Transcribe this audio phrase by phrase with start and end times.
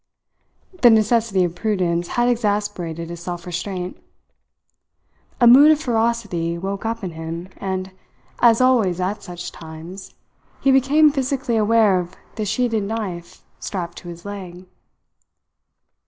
[0.81, 4.01] The necessity of prudence had exasperated his self restraint.
[5.39, 7.91] A mood of ferocity woke up in him, and,
[8.39, 10.15] as always at such times,
[10.59, 14.65] he became physically aware of the sheeted knife strapped to his leg.